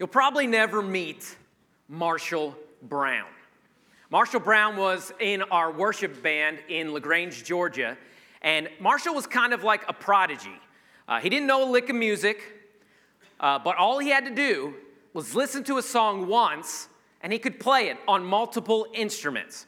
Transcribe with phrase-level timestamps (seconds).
[0.00, 1.36] You'll probably never meet
[1.86, 3.26] Marshall Brown.
[4.08, 7.98] Marshall Brown was in our worship band in LaGrange, Georgia,
[8.40, 10.58] and Marshall was kind of like a prodigy.
[11.06, 12.40] Uh, he didn't know a lick of music,
[13.40, 14.72] uh, but all he had to do
[15.12, 16.88] was listen to a song once,
[17.20, 19.66] and he could play it on multiple instruments.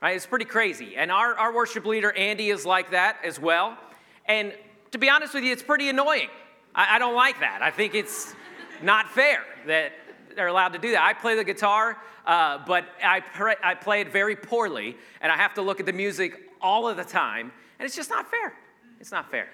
[0.00, 0.16] Right?
[0.16, 0.96] It's pretty crazy.
[0.96, 3.76] And our, our worship leader, Andy, is like that as well.
[4.24, 4.54] And
[4.92, 6.28] to be honest with you, it's pretty annoying.
[6.74, 7.60] I, I don't like that.
[7.60, 8.34] I think it's
[8.82, 9.92] not fair that
[10.34, 11.02] they're allowed to do that.
[11.02, 13.22] I play the guitar, uh, but I,
[13.62, 16.96] I play it very poorly, and I have to look at the music all of
[16.96, 18.52] the time, and it's just not fair.
[19.00, 19.48] It's not fair.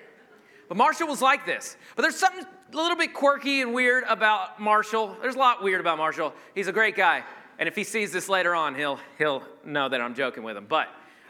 [0.68, 1.76] But Marshall was like this.
[1.96, 5.16] But there's something a little bit quirky and weird about Marshall.
[5.20, 6.32] There's a lot weird about Marshall.
[6.54, 7.22] He's a great guy,
[7.58, 10.66] and if he sees this later on, he'll he'll know that I'm joking with him.
[10.68, 10.88] But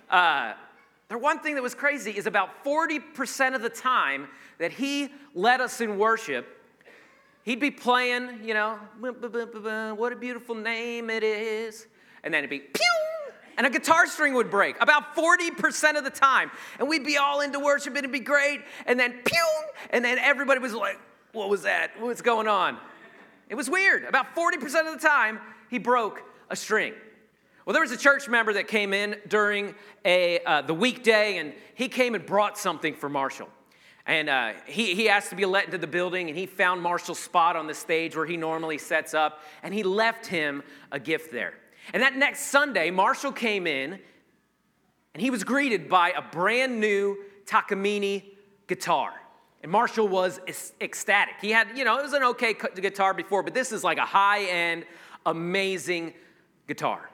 [0.09, 0.55] uh,
[1.09, 4.29] the one thing that was crazy is about 40% of the time
[4.59, 6.62] that he led us in worship
[7.45, 11.87] He'd be playing, you know, what a beautiful name it is.
[12.23, 16.11] And then it'd be pew, and a guitar string would break about 40% of the
[16.11, 16.51] time.
[16.79, 18.61] And we'd be all into worship, and it'd be great.
[18.87, 19.47] And then pew,
[19.91, 20.99] and then everybody was like,
[21.33, 21.91] what was that?
[22.01, 22.79] What's going on?
[23.49, 24.05] It was weird.
[24.05, 26.95] About 40% of the time, he broke a string.
[27.67, 31.53] Well, there was a church member that came in during a, uh, the weekday, and
[31.75, 33.49] he came and brought something for Marshall.
[34.07, 37.21] And uh, he, he asked to be let into the building, and he found Marshall's
[37.21, 41.31] spot on the stage where he normally sets up, and he left him a gift
[41.31, 41.55] there.
[41.93, 43.99] And that next Sunday, Marshall came in,
[45.15, 48.25] and he was greeted by a brand new Takamine
[48.67, 49.13] guitar.
[49.63, 50.41] And Marshall was
[50.81, 51.35] ecstatic.
[51.41, 54.07] He had, you know, it was an okay guitar before, but this is like a
[54.07, 54.85] high end,
[55.25, 56.15] amazing
[56.67, 57.09] guitar.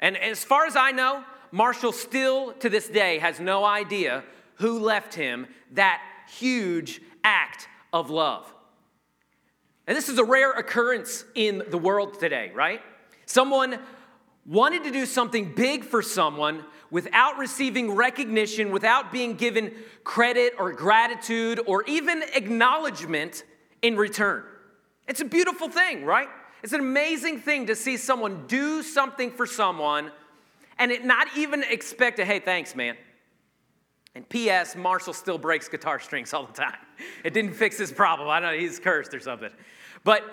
[0.00, 1.22] And as far as I know,
[1.52, 4.24] Marshall still to this day has no idea
[4.56, 8.52] who left him that huge act of love.
[9.86, 12.80] And this is a rare occurrence in the world today, right?
[13.26, 13.78] Someone
[14.44, 19.72] wanted to do something big for someone without receiving recognition, without being given
[20.04, 23.44] credit or gratitude or even acknowledgement
[23.82, 24.44] in return.
[25.06, 26.28] It's a beautiful thing, right?
[26.62, 30.10] It's an amazing thing to see someone do something for someone
[30.78, 32.96] and it not even expect a hey, thanks, man.
[34.14, 36.76] And P.S., Marshall still breaks guitar strings all the time.
[37.24, 38.28] It didn't fix his problem.
[38.28, 39.50] I don't know he's cursed or something.
[40.02, 40.24] But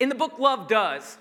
[0.00, 1.18] in the book Love Does,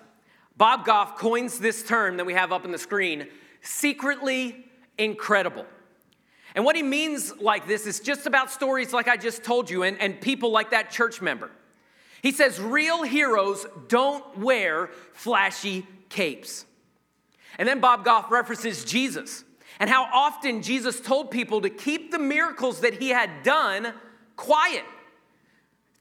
[0.57, 3.27] Bob Goff coins this term that we have up on the screen
[3.61, 4.65] secretly
[4.97, 5.65] incredible.
[6.55, 9.83] And what he means like this is just about stories like I just told you
[9.83, 11.51] and, and people like that church member.
[12.21, 16.65] He says, Real heroes don't wear flashy capes.
[17.59, 19.44] And then Bob Goff references Jesus
[19.79, 23.93] and how often Jesus told people to keep the miracles that he had done
[24.35, 24.83] quiet.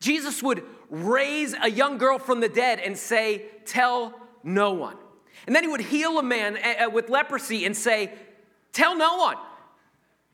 [0.00, 4.96] Jesus would raise a young girl from the dead and say, Tell no one.
[5.46, 8.12] And then he would heal a man eh, eh, with leprosy and say,
[8.72, 9.36] Tell no one.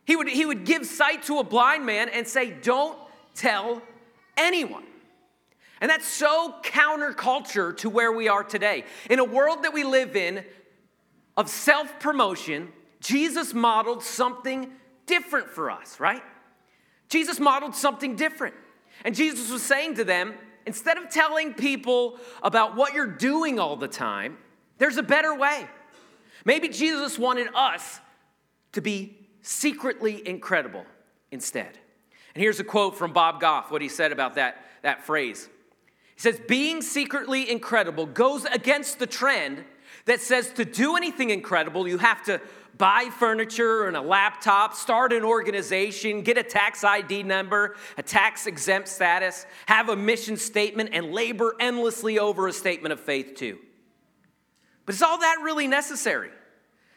[0.04, 2.98] He would, he would give sight to a blind man and say, Don't
[3.34, 3.80] tell
[4.36, 4.84] anyone.
[5.80, 8.84] And that's so counterculture to where we are today.
[9.08, 10.44] In a world that we live in
[11.36, 14.70] of self promotion, Jesus modeled something
[15.06, 16.22] different for us, right?
[17.08, 18.54] Jesus modeled something different.
[19.04, 20.34] And Jesus was saying to them,
[20.66, 24.38] instead of telling people about what you're doing all the time,
[24.78, 25.66] there's a better way.
[26.44, 28.00] Maybe Jesus wanted us
[28.72, 30.84] to be secretly incredible
[31.30, 31.78] instead.
[32.34, 35.48] And here's a quote from Bob Goff, what he said about that, that phrase.
[36.14, 39.64] He says, Being secretly incredible goes against the trend
[40.06, 42.40] that says to do anything incredible, you have to
[42.76, 48.46] buy furniture and a laptop, start an organization, get a tax ID number, a tax
[48.46, 53.58] exempt status, have a mission statement, and labor endlessly over a statement of faith too.
[54.86, 56.30] But is all that really necessary?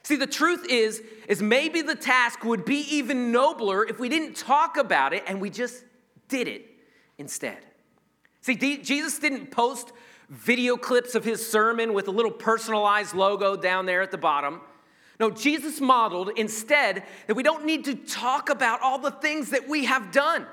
[0.02, 4.36] See, the truth is, is maybe the task would be even nobler if we didn't
[4.36, 5.84] talk about it and we just
[6.28, 6.66] did it
[7.18, 7.58] instead.
[8.42, 9.92] See, Jesus didn't post
[10.28, 14.60] video clips of his sermon with a little personalized logo down there at the bottom.
[15.20, 19.68] No, Jesus modeled instead that we don't need to talk about all the things that
[19.68, 20.46] we have done.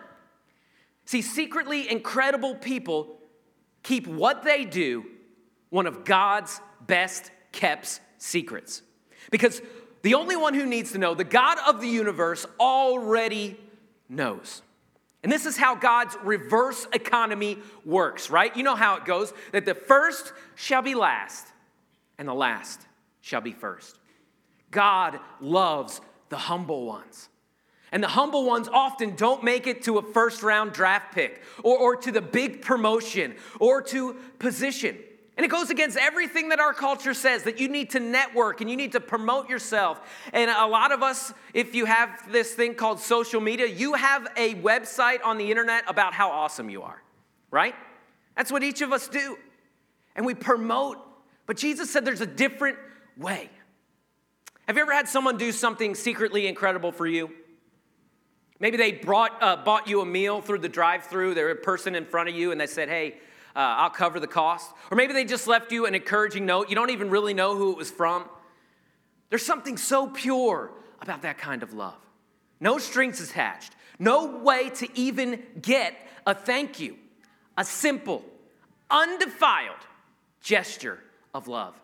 [1.05, 3.17] See, secretly incredible people
[3.83, 5.05] keep what they do
[5.69, 8.83] one of God's best kept secrets.
[9.31, 9.61] Because
[10.03, 13.59] the only one who needs to know, the God of the universe, already
[14.09, 14.61] knows.
[15.23, 18.55] And this is how God's reverse economy works, right?
[18.55, 21.47] You know how it goes that the first shall be last,
[22.17, 22.81] and the last
[23.21, 23.99] shall be first.
[24.71, 27.29] God loves the humble ones.
[27.91, 31.77] And the humble ones often don't make it to a first round draft pick or,
[31.77, 34.97] or to the big promotion or to position.
[35.41, 38.69] And it goes against everything that our culture says that you need to network and
[38.69, 39.99] you need to promote yourself.
[40.33, 44.27] And a lot of us, if you have this thing called social media, you have
[44.37, 47.01] a website on the internet about how awesome you are,
[47.49, 47.73] right?
[48.37, 49.35] That's what each of us do.
[50.15, 50.99] And we promote.
[51.47, 52.77] But Jesus said there's a different
[53.17, 53.49] way.
[54.67, 57.31] Have you ever had someone do something secretly incredible for you?
[58.59, 61.33] Maybe they brought, uh, bought you a meal through the drive through.
[61.33, 63.15] There was a person in front of you and they said, hey,
[63.55, 64.71] uh, I'll cover the cost.
[64.89, 66.69] Or maybe they just left you an encouraging note.
[66.69, 68.25] You don't even really know who it was from.
[69.29, 70.71] There's something so pure
[71.01, 71.97] about that kind of love.
[72.59, 75.95] No strings attached, no way to even get
[76.25, 76.97] a thank you.
[77.57, 78.23] A simple,
[78.89, 79.75] undefiled
[80.41, 80.99] gesture
[81.33, 81.79] of love.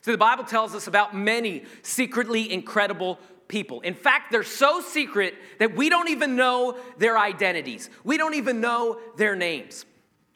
[0.00, 3.80] So the Bible tells us about many secretly incredible people.
[3.80, 8.60] In fact, they're so secret that we don't even know their identities, we don't even
[8.60, 9.84] know their names.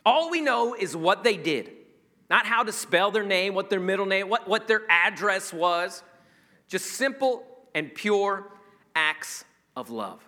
[0.04, 1.70] All we know is what they did,
[2.28, 6.02] not how to spell their name, what their middle name, what, what their address was.
[6.68, 7.44] Just simple
[7.74, 8.50] and pure
[8.94, 9.44] acts
[9.76, 10.20] of love.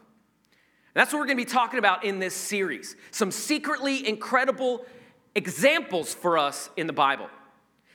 [0.94, 2.96] And that's what we're going to be talking about in this series.
[3.10, 4.84] Some secretly incredible
[5.34, 7.28] examples for us in the Bible.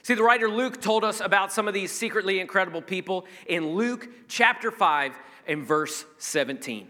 [0.02, 4.08] See, the writer Luke told us about some of these secretly incredible people in Luke
[4.28, 5.14] chapter 5
[5.48, 6.88] and verse 17.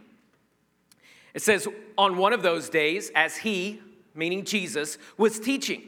[1.33, 1.67] It says,
[1.97, 3.81] On one of those days, as he,
[4.17, 5.83] meaning Jesus, was teaching,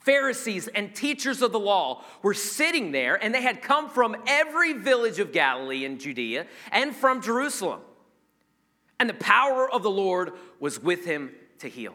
[0.00, 4.72] Pharisees and teachers of the law were sitting there, and they had come from every
[4.72, 7.80] village of Galilee and Judea and from Jerusalem.
[8.98, 11.94] And the power of the Lord was with him to heal.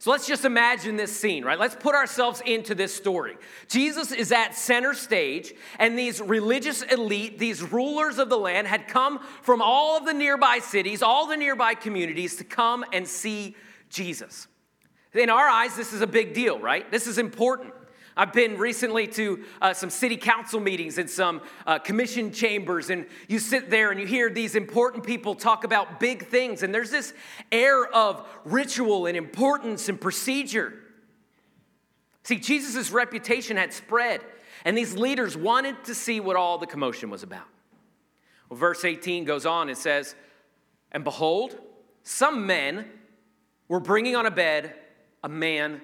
[0.00, 1.58] So let's just imagine this scene, right?
[1.58, 3.36] Let's put ourselves into this story.
[3.68, 8.86] Jesus is at center stage, and these religious elite, these rulers of the land, had
[8.86, 13.56] come from all of the nearby cities, all the nearby communities to come and see
[13.90, 14.46] Jesus.
[15.18, 16.88] In our eyes, this is a big deal, right?
[16.92, 17.74] This is important.
[18.16, 23.06] I've been recently to uh, some city council meetings and some uh, commission chambers, and
[23.28, 26.90] you sit there and you hear these important people talk about big things, and there's
[26.90, 27.14] this
[27.50, 30.72] air of ritual and importance and procedure.
[32.24, 34.20] See, Jesus' reputation had spread,
[34.64, 37.46] and these leaders wanted to see what all the commotion was about.
[38.48, 40.14] Well, verse 18 goes on and says,
[40.92, 41.56] And behold,
[42.02, 42.86] some men
[43.68, 44.74] were bringing on a bed
[45.22, 45.80] a man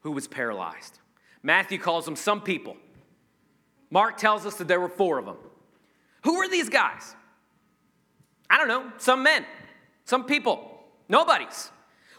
[0.00, 0.98] who was paralyzed.
[1.42, 2.76] Matthew calls them some people.
[3.90, 5.36] Mark tells us that there were four of them.
[6.24, 7.14] Who are these guys?
[8.48, 9.44] I don't know, some men,
[10.04, 11.70] some people, nobodies.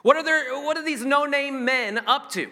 [0.01, 2.49] What are, there, what are these no name men up to?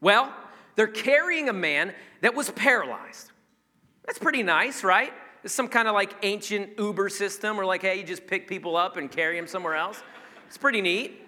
[0.00, 0.32] Well,
[0.76, 3.30] they're carrying a man that was paralyzed.
[4.06, 5.12] That's pretty nice, right?
[5.42, 8.76] It's some kind of like ancient Uber system where, like, hey, you just pick people
[8.76, 10.02] up and carry them somewhere else.
[10.46, 11.26] It's pretty neat.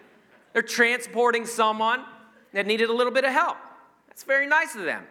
[0.53, 2.05] They're transporting someone
[2.53, 3.57] that needed a little bit of help.
[4.09, 5.05] That's very nice of them.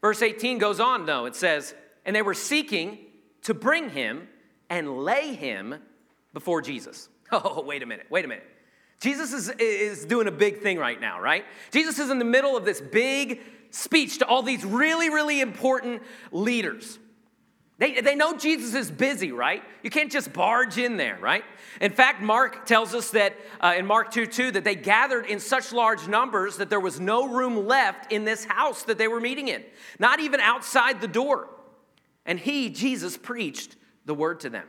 [0.00, 1.26] Verse 18 goes on, though.
[1.26, 1.74] It says,
[2.04, 2.98] And they were seeking
[3.42, 4.28] to bring him
[4.68, 5.76] and lay him
[6.32, 7.08] before Jesus.
[7.32, 8.44] Oh, wait a minute, wait a minute.
[9.00, 11.44] Jesus is, is doing a big thing right now, right?
[11.70, 13.40] Jesus is in the middle of this big
[13.70, 16.98] speech to all these really, really important leaders.
[17.80, 19.62] They, they know Jesus is busy, right?
[19.82, 21.42] You can't just barge in there, right?
[21.80, 25.40] In fact, Mark tells us that uh, in Mark 2 2 that they gathered in
[25.40, 29.18] such large numbers that there was no room left in this house that they were
[29.18, 29.64] meeting in,
[29.98, 31.48] not even outside the door.
[32.26, 34.66] And he, Jesus, preached the word to them.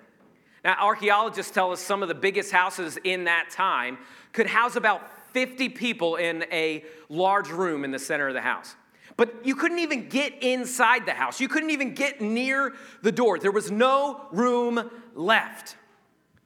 [0.63, 3.97] Now, archaeologists tell us some of the biggest houses in that time
[4.31, 5.01] could house about
[5.33, 8.77] 50 people in a large room in the center of the house.
[9.17, 11.39] But you couldn't even get inside the house.
[11.39, 13.39] You couldn't even get near the door.
[13.39, 15.75] There was no room left.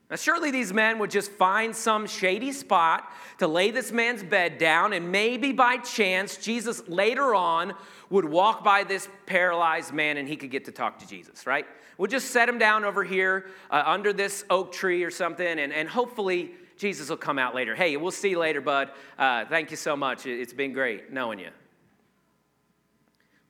[0.10, 4.60] Now, surely these men would just find some shady spot to lay this man's bed
[4.60, 7.74] down, and maybe by chance, Jesus later on
[8.12, 11.66] would walk by this paralyzed man and he could get to talk to Jesus, right?
[11.98, 15.74] We'll just set him down over here uh, under this oak tree or something, and,
[15.74, 17.74] and hopefully Jesus will come out later.
[17.74, 18.92] Hey, we'll see you later, bud.
[19.18, 20.28] Uh, thank you so much.
[20.28, 21.50] It's been great knowing you.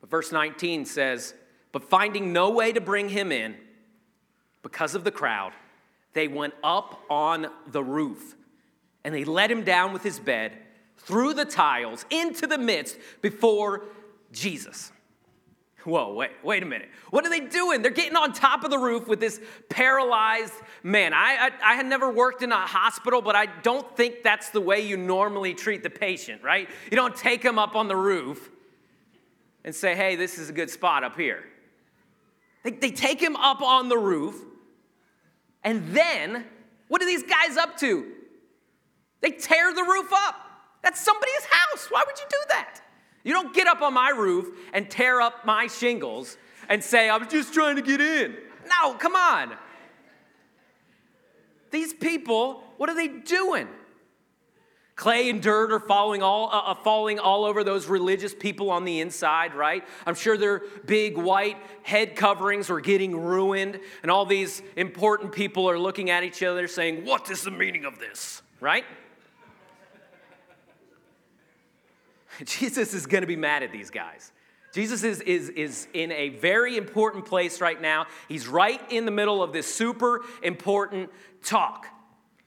[0.10, 1.34] Verse 19 says,
[1.72, 3.56] But finding no way to bring him in
[4.62, 5.54] because of the crowd,
[6.14, 8.36] they went up on the roof
[9.04, 10.54] and they let him down with his bed
[10.98, 13.84] through the tiles into the midst before
[14.32, 14.92] Jesus.
[15.84, 16.90] Whoa, wait, wait a minute.
[17.12, 17.84] What are they doing?
[17.84, 21.14] They're getting on top of the roof with this paralyzed man.
[21.14, 24.62] I, I, I, had never worked in a hospital, but I don't think that's the
[24.62, 26.68] way you normally treat the patient, right?
[26.90, 28.50] You don't take him up on the roof
[29.66, 31.44] and say, hey, this is a good spot up here.
[32.64, 34.42] They, they take him up on the roof,
[35.64, 36.46] and then
[36.88, 38.06] What are these guys up to?
[39.22, 40.36] They tear the roof up.
[40.84, 41.88] That's somebody's house.
[41.90, 42.82] Why would you do that?
[43.24, 46.38] You don't get up on my roof and tear up my shingles
[46.70, 48.36] and say, I'm just trying to get in.
[48.68, 49.54] No, come on.
[51.72, 53.68] These people, what are they doing?
[54.96, 58.86] Clay and dirt are falling all, uh, uh, falling all over those religious people on
[58.86, 59.84] the inside, right?
[60.06, 65.70] I'm sure their big white head coverings are getting ruined, and all these important people
[65.70, 68.86] are looking at each other saying, What is the meaning of this, right?
[72.46, 74.32] Jesus is gonna be mad at these guys.
[74.74, 78.08] Jesus is, is, is in a very important place right now.
[78.28, 81.10] He's right in the middle of this super important
[81.44, 81.88] talk.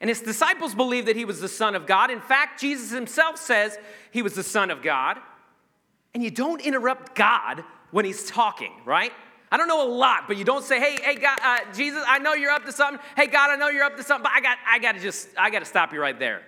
[0.01, 2.11] And his disciples believed that he was the Son of God.
[2.11, 3.77] In fact, Jesus himself says
[4.11, 5.19] he was the Son of God.
[6.15, 9.13] And you don't interrupt God when he's talking, right?
[9.51, 12.19] I don't know a lot, but you don't say, "Hey, hey, God, uh, Jesus, I
[12.19, 13.03] know you're up to something.
[13.17, 15.29] Hey, God, I know you're up to something, but I got, I got to just,
[15.39, 16.43] I got to stop you right there."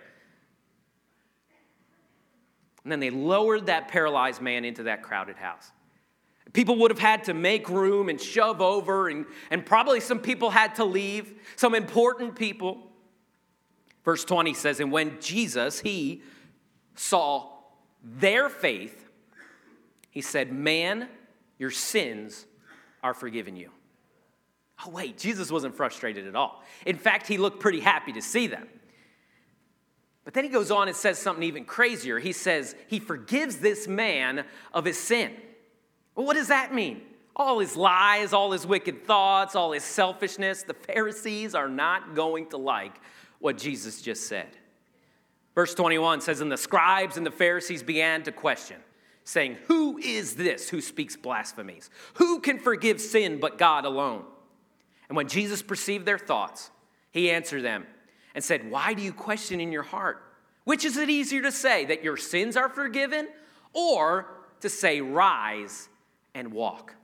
[2.85, 5.71] And then they lowered that paralyzed man into that crowded house.
[6.53, 10.51] People would have had to make room and shove over, and, and probably some people
[10.51, 12.90] had to leave, some important people.
[14.05, 16.23] Verse 20 says, And when Jesus, he
[16.95, 17.51] saw
[18.03, 19.09] their faith,
[20.11, 21.09] he said, Man,
[21.59, 22.47] your sins
[23.03, 23.71] are forgiven you.
[24.85, 26.63] Oh, wait, Jesus wasn't frustrated at all.
[26.87, 28.67] In fact, he looked pretty happy to see them.
[30.25, 32.19] But then he goes on and says something even crazier.
[32.19, 35.33] He says, He forgives this man of his sin.
[36.15, 37.03] Well, what does that mean?
[37.37, 42.49] All his lies, all his wicked thoughts, all his selfishness, the Pharisees are not going
[42.51, 43.01] to like
[43.41, 44.49] what Jesus just said.
[45.55, 48.77] Verse 21 says, And the scribes and the Pharisees began to question,
[49.25, 51.91] saying, Who is this who speaks blasphemies?
[52.15, 54.25] Who can forgive sin but God alone?
[55.09, 56.71] And when Jesus perceived their thoughts,
[57.11, 57.87] he answered them
[58.35, 60.23] and said, Why do you question in your heart?
[60.65, 63.29] Which is it easier to say, that your sins are forgiven,
[63.73, 64.27] or
[64.61, 65.89] to say, Rise
[66.35, 66.95] and walk?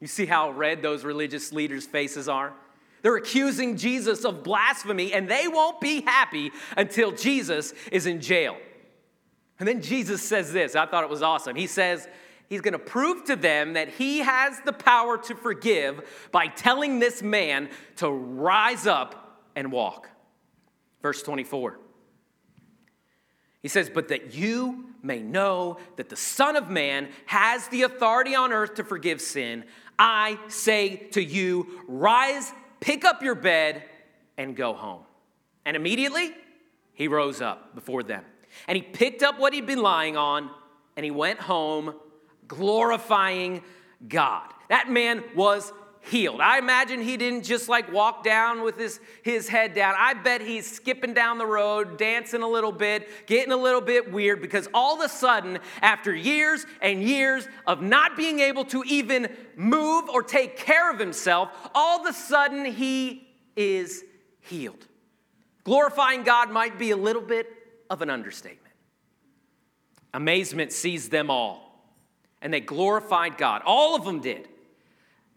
[0.00, 2.54] You see how red those religious leaders' faces are?
[3.02, 8.56] They're accusing Jesus of blasphemy, and they won't be happy until Jesus is in jail.
[9.58, 11.56] And then Jesus says this I thought it was awesome.
[11.56, 12.08] He says,
[12.48, 16.98] He's going to prove to them that he has the power to forgive by telling
[16.98, 20.10] this man to rise up and walk.
[21.00, 21.78] Verse 24.
[23.62, 28.34] He says, But that you may know that the Son of Man has the authority
[28.34, 29.64] on earth to forgive sin,
[29.96, 33.82] I say to you, rise Pick up your bed
[34.36, 35.02] and go home.
[35.64, 36.32] And immediately
[36.92, 38.24] he rose up before them.
[38.66, 40.50] And he picked up what he'd been lying on
[40.96, 41.94] and he went home
[42.48, 43.62] glorifying
[44.08, 44.52] God.
[44.68, 45.72] That man was
[46.02, 46.40] healed.
[46.40, 49.94] I imagine he didn't just like walk down with his, his head down.
[49.98, 54.10] I bet he's skipping down the road, dancing a little bit, getting a little bit
[54.10, 58.82] weird because all of a sudden, after years and years of not being able to
[58.86, 64.02] even move or take care of himself, all of a sudden he is
[64.40, 64.86] healed.
[65.64, 67.46] Glorifying God might be a little bit
[67.90, 68.74] of an understatement.
[70.14, 71.84] Amazement seized them all,
[72.40, 73.62] and they glorified God.
[73.64, 74.48] All of them did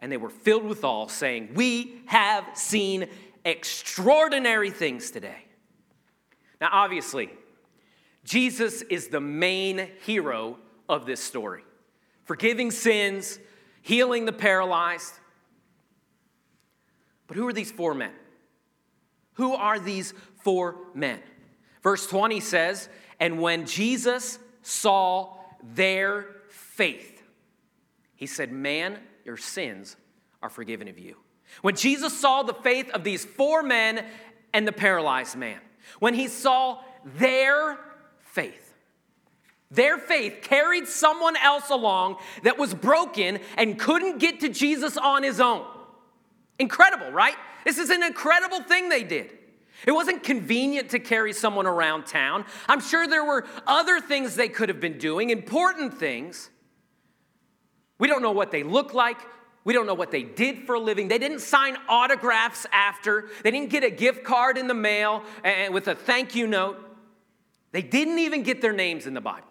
[0.04, 3.08] and they were filled with awe, saying, We have seen
[3.46, 5.46] extraordinary things today.
[6.60, 7.30] Now, obviously,
[8.26, 10.58] Jesus is the main hero
[10.90, 11.64] of this story,
[12.26, 13.40] forgiving sins,
[13.82, 15.14] healing the paralyzed.
[17.28, 18.12] But who are these four men?
[19.36, 21.22] Who are these four men?
[21.82, 22.90] Verse 20 says,
[23.22, 27.24] And when Jesus saw their faith,
[28.18, 29.96] he said, Man, your sins
[30.42, 31.18] are forgiven of you.
[31.62, 34.06] When Jesus saw the faith of these four men
[34.54, 35.60] and the paralyzed man,
[36.00, 36.80] when he saw
[37.18, 37.78] their
[38.20, 38.74] faith,
[39.72, 45.24] their faith carried someone else along that was broken and couldn't get to Jesus on
[45.24, 45.66] his own.
[46.60, 47.36] Incredible, right?
[47.66, 49.32] This is an incredible thing they did.
[49.88, 52.46] It wasn't convenient to carry someone around town.
[52.70, 56.50] I'm sure there were other things they could have been doing, important things.
[58.00, 59.18] We don't know what they look like.
[59.66, 61.08] We don't know what they did for a living.
[61.08, 63.30] They didn't sign autographs after.
[63.44, 66.78] They didn't get a gift card in the mail and with a thank you note.
[67.72, 69.48] They didn't even get their names in the Bible.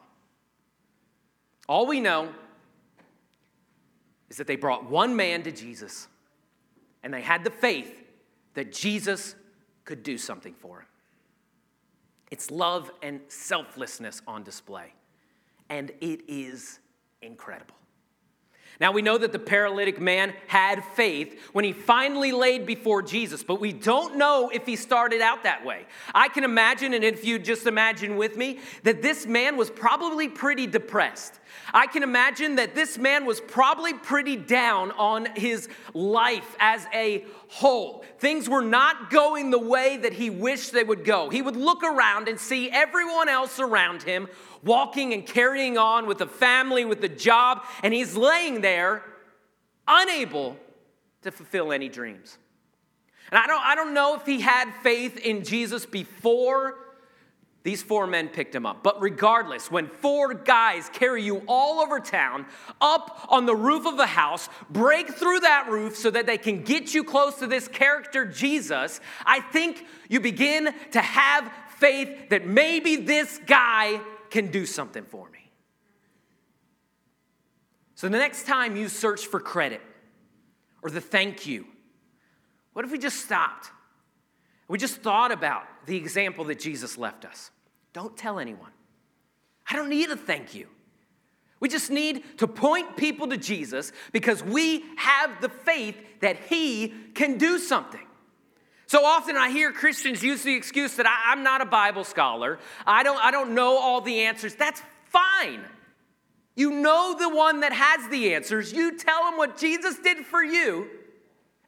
[1.68, 2.28] All we know
[4.28, 6.08] is that they brought one man to Jesus
[7.02, 8.02] and they had the faith
[8.54, 9.34] that Jesus
[9.84, 10.86] could do something for him.
[12.30, 14.94] It's love and selflessness on display,
[15.68, 16.78] and it is
[17.20, 17.74] incredible.
[18.80, 23.42] Now we know that the paralytic man had faith when he finally laid before Jesus,
[23.42, 25.86] but we don't know if he started out that way.
[26.14, 30.28] I can imagine, and if you just imagine with me, that this man was probably
[30.28, 31.38] pretty depressed.
[31.74, 37.24] I can imagine that this man was probably pretty down on his life as a
[37.48, 38.04] whole.
[38.18, 41.28] Things were not going the way that he wished they would go.
[41.28, 44.28] He would look around and see everyone else around him
[44.64, 49.02] walking and carrying on with a family, with a job, and he's laying there
[49.86, 50.56] unable
[51.22, 52.38] to fulfill any dreams.
[53.30, 56.76] And I don't, I don't know if he had faith in Jesus before
[57.62, 58.82] these four men picked him up.
[58.82, 62.46] But regardless, when four guys carry you all over town,
[62.80, 66.62] up on the roof of a house, break through that roof so that they can
[66.62, 72.46] get you close to this character, Jesus, I think you begin to have faith that
[72.46, 74.00] maybe this guy
[74.32, 75.50] can do something for me.
[77.94, 79.82] So the next time you search for credit
[80.82, 81.66] or the thank you,
[82.72, 83.70] what if we just stopped?
[84.68, 87.50] We just thought about the example that Jesus left us.
[87.92, 88.70] Don't tell anyone.
[89.68, 90.66] I don't need a thank you.
[91.60, 96.94] We just need to point people to Jesus because we have the faith that He
[97.14, 98.06] can do something.
[98.92, 102.58] So often I hear Christians use the excuse that I, am not a Bible scholar.
[102.86, 104.54] I don't, I don't know all the answers.
[104.54, 105.62] That's fine.
[106.56, 108.70] You know the one that has the answers.
[108.70, 110.90] You tell him what Jesus did for you,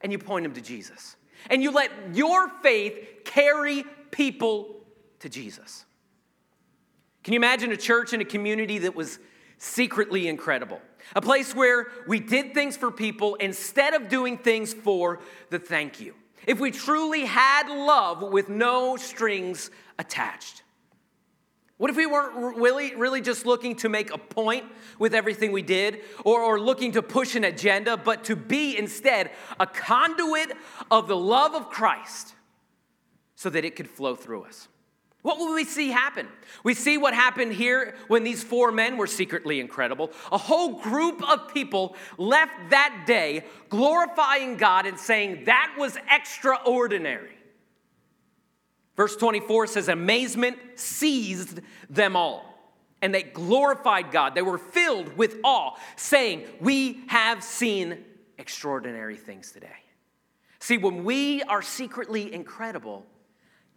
[0.03, 1.17] and you point him to Jesus.
[1.49, 4.85] And you let your faith carry people
[5.21, 5.87] to Jesus.
[7.23, 9.19] Can you imagine a church and a community that was
[9.57, 10.83] secretly incredible?
[11.17, 16.01] A place where we did things for people instead of doing things for the thank
[16.01, 16.15] you
[16.47, 20.63] if we truly had love with no strings attached?
[21.77, 24.65] What if we weren't really, really just looking to make a point
[24.99, 29.33] with everything we did or, or looking to push an agenda, but to be instead
[29.59, 30.53] a conduit
[30.91, 32.35] of the love of Christ
[33.35, 34.69] so that it could flow through us?
[35.25, 36.29] What will we see happen?
[36.65, 40.11] We see what happened here when these four men were secretly incredible.
[40.31, 47.39] A whole group of people left that day glorifying God and saying that was extraordinary.
[48.99, 52.45] Verse 24 says, Amazement seized them all,
[53.01, 54.35] and they glorified God.
[54.35, 58.05] They were filled with awe, saying, We have seen
[58.37, 59.69] extraordinary things today.
[60.59, 63.07] See, when we are secretly incredible,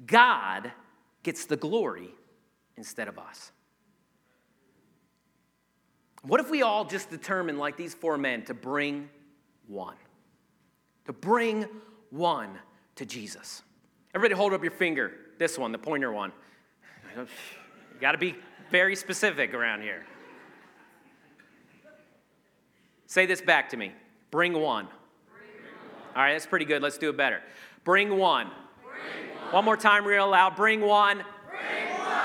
[0.05, 0.73] God
[1.27, 2.07] gets the glory
[2.77, 3.51] instead of us.
[6.21, 9.09] What if we all just determined, like these four men, to bring
[9.67, 9.97] one?
[11.03, 11.65] To bring
[12.11, 12.57] one
[12.95, 13.61] to Jesus.
[14.15, 15.11] Everybody hold up your finger.
[15.37, 16.31] This one, the pointer one.
[17.17, 17.27] You
[17.99, 18.33] got to be
[18.71, 20.05] very specific around here.
[23.07, 23.91] Say this back to me.
[24.31, 24.61] Bring one.
[24.61, 26.15] Bring one.
[26.15, 26.81] All right, that's pretty good.
[26.81, 27.41] Let's do it better.
[27.83, 28.49] Bring one.
[29.51, 30.55] One more time, real loud.
[30.55, 31.23] Bring one.
[31.49, 32.21] Bring one.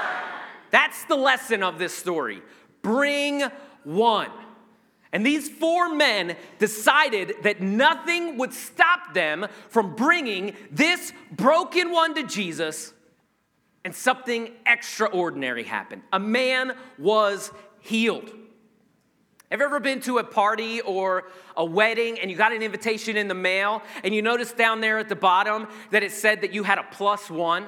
[0.71, 2.43] That's the lesson of this story.
[2.83, 3.45] Bring
[3.85, 4.31] one.
[5.13, 12.15] And these four men decided that nothing would stop them from bringing this broken one
[12.15, 12.95] to Jesus,
[13.85, 16.03] and something extraordinary happened.
[16.13, 18.33] A man was healed.
[19.53, 21.25] Have you ever been to a party or
[21.59, 24.97] a wedding and you got an invitation in the mail and you noticed down there
[24.97, 27.67] at the bottom that it said that you had a plus one?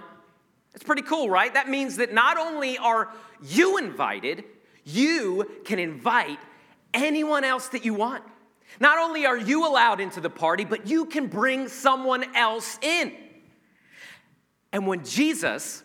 [0.75, 1.53] It's pretty cool, right?
[1.53, 4.45] That means that not only are you invited,
[4.85, 6.39] you can invite
[6.95, 8.25] anyone else that you want.
[8.81, 13.13] Not only are you allowed into the party, but you can bring someone else in.
[14.73, 15.83] And when Jesus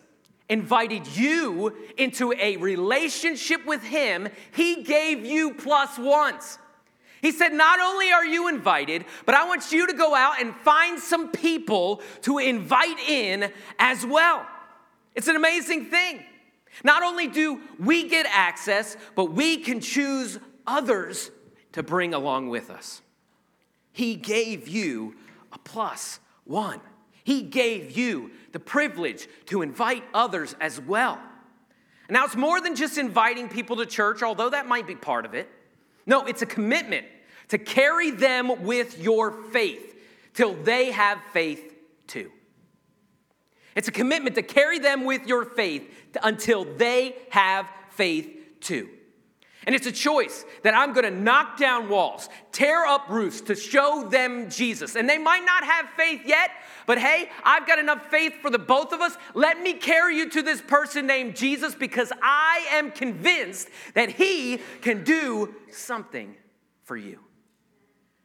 [0.49, 6.57] invited you into a relationship with Him, He gave you plus ones.
[7.21, 10.55] He said, Not only are you invited, but I want you to go out and
[10.55, 14.45] find some people to invite in as well.
[15.15, 16.23] It's an amazing thing.
[16.83, 21.31] Not only do we get access, but we can choose others
[21.73, 23.01] to bring along with us.
[23.91, 25.15] He gave you
[25.51, 26.79] a plus one.
[27.29, 31.21] He gave you the privilege to invite others as well.
[32.09, 35.35] Now, it's more than just inviting people to church, although that might be part of
[35.35, 35.47] it.
[36.07, 37.05] No, it's a commitment
[37.49, 39.95] to carry them with your faith
[40.33, 41.75] till they have faith
[42.07, 42.31] too.
[43.75, 45.87] It's a commitment to carry them with your faith
[46.23, 48.89] until they have faith too.
[49.69, 53.55] And it's a choice that I'm going to knock down walls, tear up roofs to
[53.55, 54.95] show them Jesus.
[54.95, 56.49] And they might not have faith yet,
[56.87, 59.15] but hey, I've got enough faith for the both of us.
[59.35, 64.59] Let me carry you to this person named Jesus because I am convinced that he
[64.81, 66.35] can do something
[66.85, 67.19] for you.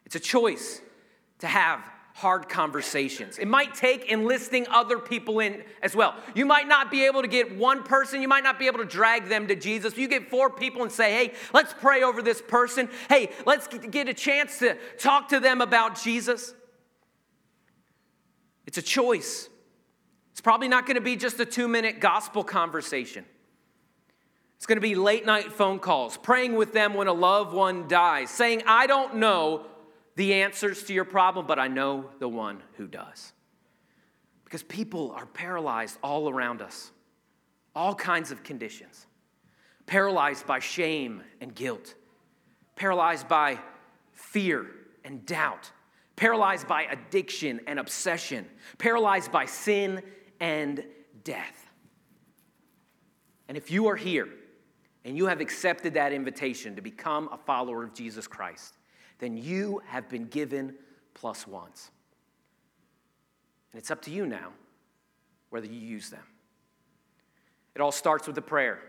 [0.07, 0.81] It's a choice
[1.41, 1.83] to have
[2.15, 3.39] hard conversations.
[3.39, 6.15] It might take enlisting other people in as well.
[6.35, 8.85] You might not be able to get one person, you might not be able to
[8.85, 9.97] drag them to Jesus.
[9.99, 12.89] You get four people and say, hey, let's pray over this person.
[13.09, 16.55] Hey, let's get a chance to talk to them about Jesus.
[18.65, 19.49] It's a choice.
[20.31, 23.25] It's probably not going to be just a two minute gospel conversation.
[24.57, 27.89] It's going to be late night phone calls, praying with them when a loved one
[27.89, 29.67] dies, saying, I don't know
[30.17, 33.33] the answers to your problem, but I know the one who does.
[34.45, 36.93] Because people are paralyzed all around us,
[37.75, 39.07] all kinds of conditions.
[39.87, 41.95] Paralyzed by shame and guilt,
[42.77, 43.59] paralyzed by
[44.13, 44.67] fear
[45.05, 45.71] and doubt,
[46.17, 48.47] paralyzed by addiction and obsession,
[48.79, 50.03] paralyzed by sin
[50.41, 50.85] and
[51.25, 51.71] death.
[53.49, 54.29] And if you are here
[55.05, 58.79] and you have accepted that invitation to become a follower of Jesus Christ,
[59.19, 60.75] then you have been given
[61.15, 61.91] plus ones.
[63.73, 64.53] And it's up to you now
[65.51, 66.25] whether you use them.
[67.75, 68.81] It all starts with a prayer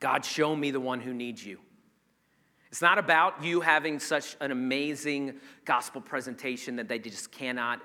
[0.00, 1.60] God, show me the one who needs you.
[2.70, 7.80] It's not about you having such an amazing gospel presentation that they just cannot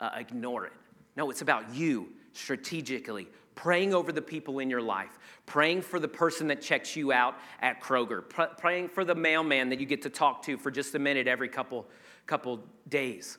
[0.00, 0.72] uh, ignore it.
[1.16, 6.08] No, it's about you strategically praying over the people in your life, praying for the
[6.08, 10.02] person that checks you out at Kroger, pr- praying for the mailman that you get
[10.02, 11.86] to talk to for just a minute every couple,
[12.26, 13.38] couple days.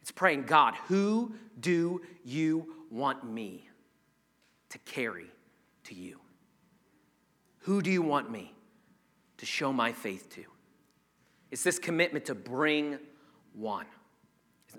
[0.00, 3.68] It's praying, God, who do you want me
[4.70, 5.26] to carry
[5.84, 6.18] to you?
[7.60, 8.54] Who do you want me
[9.38, 10.44] to show my faith to?
[11.50, 12.98] It's this commitment to bring
[13.52, 13.86] one.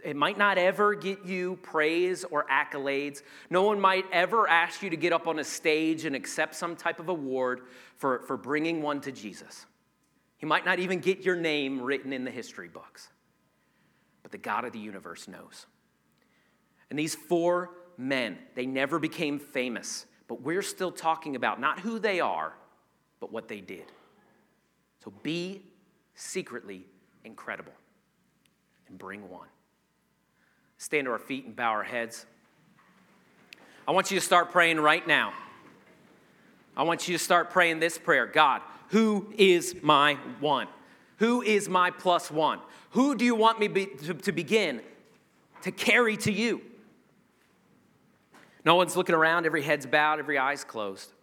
[0.03, 3.21] It might not ever get you praise or accolades.
[3.49, 6.75] No one might ever ask you to get up on a stage and accept some
[6.75, 7.61] type of award
[7.97, 9.65] for, for bringing one to Jesus.
[10.37, 13.09] He might not even get your name written in the history books.
[14.23, 15.65] But the God of the universe knows.
[16.89, 21.99] And these four men, they never became famous, but we're still talking about not who
[21.99, 22.53] they are,
[23.19, 23.85] but what they did.
[25.03, 25.61] So be
[26.15, 26.85] secretly
[27.23, 27.73] incredible
[28.87, 29.47] and bring one
[30.83, 32.25] stand to our feet and bow our heads.
[33.87, 35.31] I want you to start praying right now.
[36.75, 40.67] I want you to start praying this prayer God, who is my one?
[41.19, 42.59] Who is my plus one?
[42.91, 44.81] Who do you want me be, to, to begin
[45.61, 46.61] to carry to you?
[48.65, 51.13] No one's looking around, every head's bowed, every eye's closed.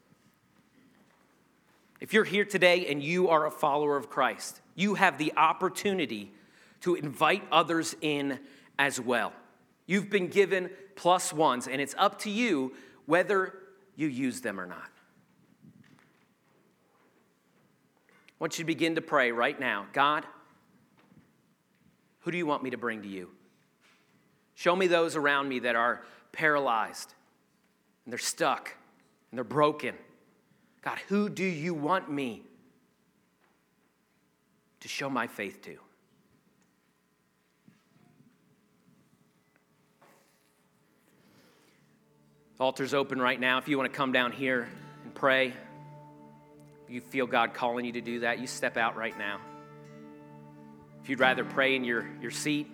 [2.01, 6.33] If you're here today and you are a follower of Christ, you have the opportunity
[6.81, 8.39] to invite others in
[8.79, 9.35] as well.
[9.91, 12.75] You've been given plus ones, and it's up to you
[13.07, 13.55] whether
[13.97, 14.89] you use them or not.
[18.07, 20.25] I want you to begin to pray right now God,
[22.21, 23.31] who do you want me to bring to you?
[24.55, 27.13] Show me those around me that are paralyzed
[28.05, 28.73] and they're stuck
[29.33, 29.97] and they're broken.
[30.83, 32.45] God, who do you want me
[34.79, 35.79] to show my faith to?
[42.61, 43.59] Altar's open right now.
[43.59, 44.69] If you want to come down here
[45.05, 45.55] and pray,
[46.89, 49.41] you feel God calling you to do that, you step out right now.
[51.03, 52.67] If you'd rather pray in your, your seat,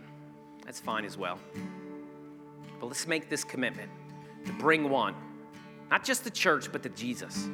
[0.65, 1.39] that's fine as well.
[2.81, 3.91] But let's make this commitment
[4.47, 5.15] to bring one,
[5.91, 7.49] not just the church, but to Jesus.